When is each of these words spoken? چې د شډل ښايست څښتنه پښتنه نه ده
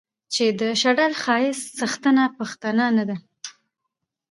چې 0.33 0.45
د 0.59 0.61
شډل 0.81 1.13
ښايست 1.21 1.67
څښتنه 1.77 2.23
پښتنه 2.37 2.85
نه 2.97 3.03
ده 3.09 3.17